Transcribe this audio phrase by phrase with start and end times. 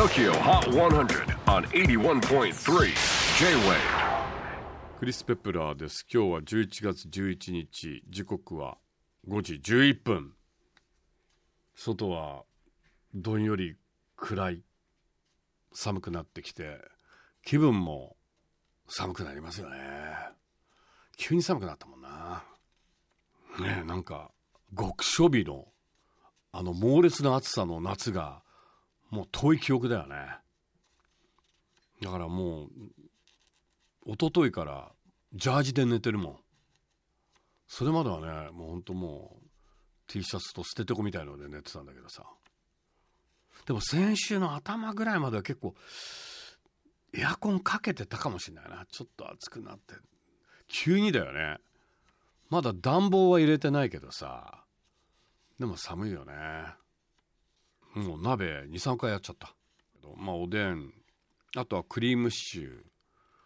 [0.00, 2.86] TOKYO HOT 100 on 81.3
[3.38, 3.76] J-WAVE
[4.98, 6.06] クリス・ペプラーです。
[6.10, 8.02] 今日は11月11日。
[8.08, 8.78] 時刻は
[9.28, 10.32] 5時11分。
[11.74, 12.44] 外は
[13.12, 13.76] どんより
[14.16, 14.62] 暗い。
[15.74, 16.78] 寒くなってきて
[17.44, 18.16] 気分も
[18.88, 19.76] 寒くなりますよね。
[21.18, 22.42] 急に寒くなったもんな。
[23.58, 24.30] ねえなんか
[24.74, 25.66] 極暑日の
[26.52, 28.42] あの猛烈な暑さの夏が
[29.10, 30.16] もう遠い記憶だよね。
[32.00, 32.68] だからもう
[34.06, 34.92] 一昨日から
[35.34, 36.36] ジャージで寝てるもん。
[37.68, 39.46] それまではねもうほんともう
[40.06, 42.24] T シャツと捨ててこみたいので寝てたんだけどさ。
[43.66, 45.74] でも先週の頭ぐらいまでは結構
[47.12, 48.86] エアコンかけてたかもしれないな。
[48.90, 49.94] ちょっと暑くなって。
[50.68, 51.58] 急にだよね。
[52.48, 54.64] まだ暖房は入れてないけどさ。
[55.58, 56.32] でも寒いよね。
[57.94, 59.54] もう鍋23回やっちゃった。
[60.16, 60.92] まあおでん
[61.56, 62.82] あとはクリームシチュー。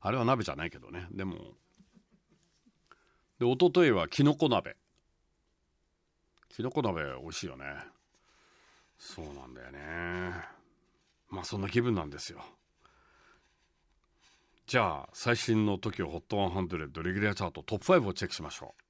[0.00, 1.06] あれは鍋じゃないけどね。
[1.10, 1.36] でも
[3.38, 4.76] で一昨日はきのこ鍋。
[6.48, 7.64] きのこ鍋美味しいよね。
[8.98, 9.78] そうなんだよね。
[11.28, 12.44] まあそんな気分なんですよ。
[14.66, 18.87] じゃあ最新の TOKIOHOT100 レギュラーチャートトップ5をチェックしましょう。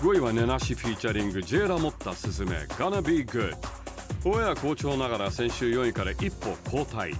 [0.00, 3.54] 5位はネナシフィーチャリングジェラモッタスズメ Gonna Be Good.
[4.24, 7.14] オンエア好調ながら先週4位から一歩後退。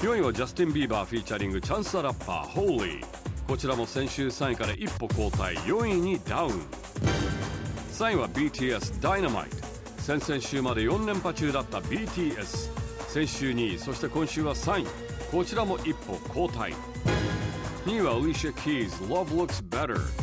[0.00, 3.02] 4位はジャスティン・ビーバーフィーチャリングチャンス・ザ・ラッパー Holy
[3.48, 5.54] こちらも先週3位から一歩後退。
[5.60, 6.50] 4位にダウン。
[7.90, 9.46] 3位は BTS Dynamite
[9.96, 12.70] 先々週まで4連覇中だった BTS
[13.08, 14.86] 先週2位そして今週は3位。
[15.30, 16.74] こちらも一歩後退。
[17.86, 20.21] 2位は Alicia Keys Love Looks Better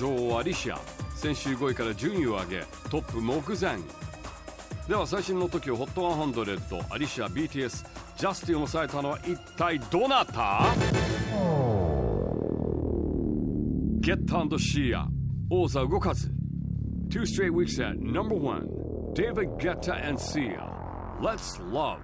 [0.00, 0.80] 女王アリシア。
[1.14, 3.78] 先週5位から順位を上げトップ目前。
[4.88, 10.74] では最新の時を HOT100 アリシア BTS ジャスティンを抑えたのは一体どなた？
[14.00, 15.06] ゲッタシーア。
[15.50, 16.32] 王座動かず。
[17.10, 18.66] Two straight weeks at number one.
[19.14, 20.66] David Guetta and Sia.
[21.20, 21.98] Let's Love.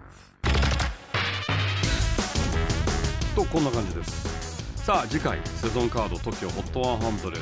[3.34, 4.45] とこんな感じです。
[4.86, 7.32] さあ次回セゾンカード TOKIOHOT100、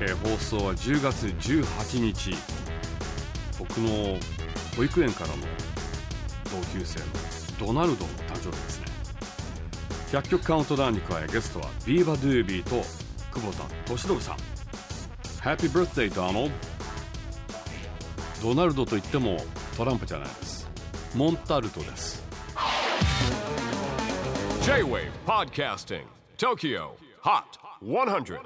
[0.00, 2.34] えー、放送は10月18日。
[3.58, 4.18] 僕の
[4.74, 5.34] 保育園からの
[6.44, 8.86] 同級生のドナルドの誕生日ですね。
[10.12, 12.82] 100曲カウントダウンに加えゲストはビーバ・ドゥービーと
[13.34, 14.36] 久保田利伸さん。
[15.42, 16.50] Happy birthday Donald.
[18.42, 19.36] ドナルドといっても
[19.76, 20.66] トランプじゃないです。
[21.14, 22.24] モンタルトです。
[24.62, 28.40] J-Wave Podcasting TOKYO HOT 100